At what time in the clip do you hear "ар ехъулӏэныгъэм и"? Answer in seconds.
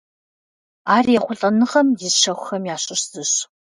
0.95-2.09